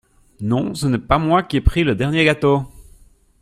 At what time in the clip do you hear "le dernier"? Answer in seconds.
1.83-2.25